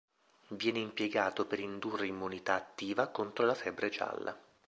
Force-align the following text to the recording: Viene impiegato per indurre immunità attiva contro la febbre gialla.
Viene 0.47 0.79
impiegato 0.79 1.45
per 1.45 1.59
indurre 1.59 2.07
immunità 2.07 2.55
attiva 2.55 3.09
contro 3.09 3.45
la 3.45 3.53
febbre 3.53 3.89
gialla. 3.89 4.35